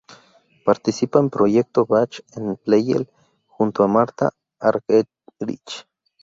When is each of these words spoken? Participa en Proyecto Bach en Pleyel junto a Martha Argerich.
Participa 0.65 1.19
en 1.19 1.29
Proyecto 1.29 1.85
Bach 1.85 2.21
en 2.35 2.55
Pleyel 2.57 3.07
junto 3.45 3.83
a 3.83 3.87
Martha 3.87 4.31
Argerich. 4.57 5.85